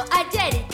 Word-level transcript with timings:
a 0.00 0.30
Jerry 0.30 0.64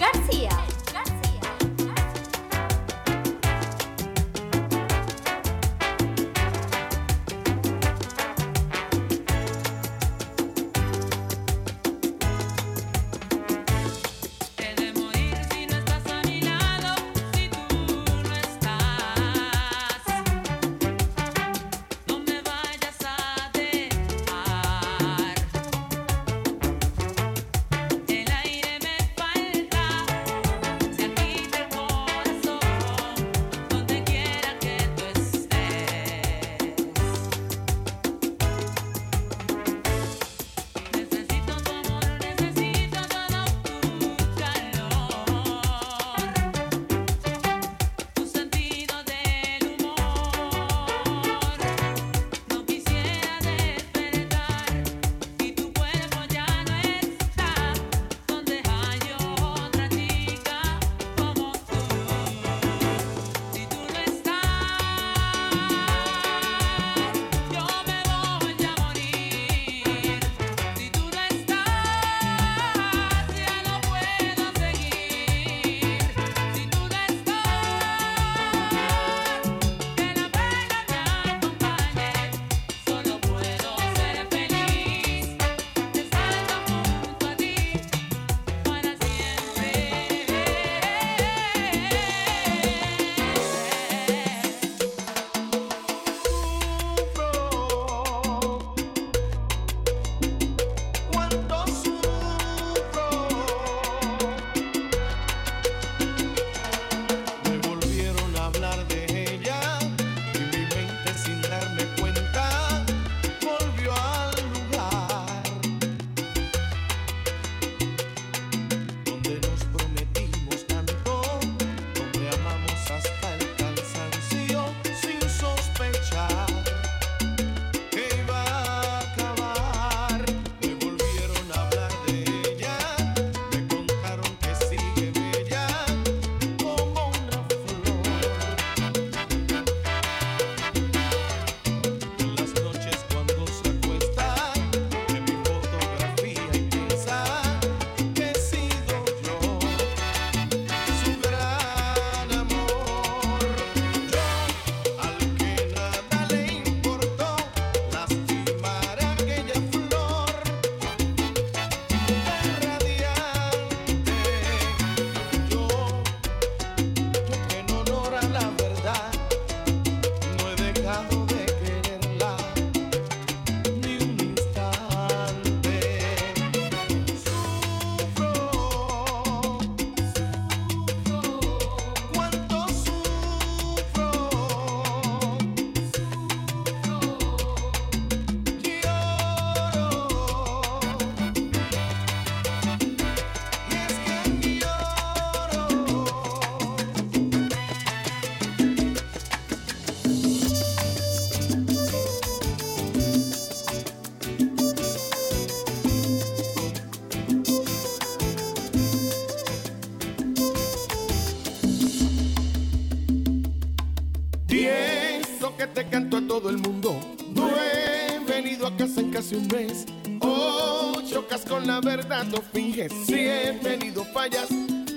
Un 219.32 219.48
mes. 219.48 219.86
Oh, 220.20 221.02
chocas 221.04 221.40
con 221.40 221.66
la 221.66 221.80
verdad, 221.80 222.24
no 222.26 222.40
finges. 222.52 222.92
Bienvenido, 223.08 224.04
fallas, 224.04 224.46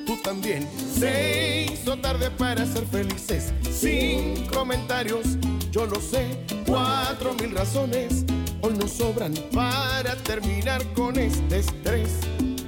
tú 0.06 0.16
también. 0.23 0.69
Se 1.00 1.66
hizo 1.73 1.97
tarde 1.97 2.29
para 2.29 2.63
ser 2.68 2.85
felices. 2.85 3.51
Sin 3.72 4.45
comentarios, 4.45 5.25
yo 5.72 5.88
lo 5.88 6.00
sé. 6.00 6.28
Cuatro 6.68 7.34
mil 7.41 7.56
razones 7.56 8.23
hoy 8.62 8.73
nos 8.73 8.91
sobran 8.91 9.34
para 9.51 10.16
terminar 10.18 10.85
con 10.94 11.18
este 11.18 11.57
estrés. 11.59 12.19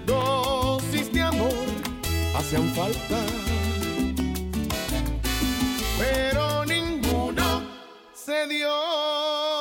Dosis 0.07 1.13
de 1.13 1.21
amor 1.21 1.53
hacían 2.35 2.73
falta. 2.73 3.19
Pero 5.99 6.65
ninguno 6.65 7.61
se 8.15 8.47
dio 8.47 9.60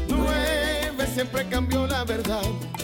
Siempre 1.13 1.45
cambió 1.49 1.85
la 1.87 2.05
verdad. 2.05 2.41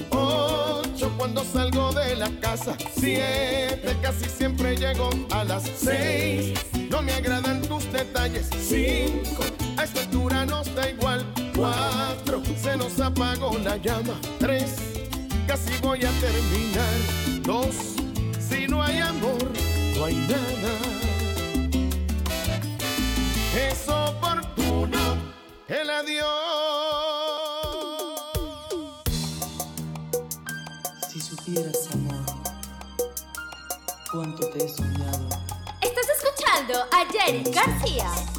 Ocho 0.09 1.12
cuando 1.18 1.44
salgo 1.45 1.94
de 1.94 2.15
la 2.18 2.29
casa. 2.41 2.75
Siete 2.94 3.95
casi 4.01 4.25
siempre 4.29 4.75
llego 4.75 5.09
a 5.31 5.45
las 5.45 5.63
seis. 5.63 6.59
No 6.89 7.01
me 7.01 7.13
agradan 7.13 7.62
tus 7.62 7.89
detalles. 7.91 8.50
Cinco 8.59 9.44
a 9.77 9.85
esta 9.85 10.01
altura 10.01 10.45
nos 10.45 10.74
da 10.75 10.89
igual. 10.89 11.25
Cuatro 11.56 12.44
se 12.62 12.75
nos 12.75 13.00
apagó 13.00 13.57
la 13.59 13.77
llama. 13.77 14.19
Tres 14.39 14.75
casi 15.47 15.71
voy 15.81 16.03
a 16.03 16.12
terminar. 16.19 17.44
Dos 17.44 17.75
Si 18.39 18.68
no 18.68 18.83
hay 18.83 19.00
amor, 19.00 19.51
no 19.95 20.06
hay 20.06 20.15
nada. 20.15 20.74
Es 23.56 23.88
oportuno 23.88 25.00
el 25.69 25.89
adiós. 25.89 26.37
Estás 34.65 36.09
escuchando 36.09 36.80
a 36.92 37.06
Jerry 37.12 37.44
García. 37.51 38.37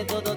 Que 0.00 0.06
todo 0.06 0.29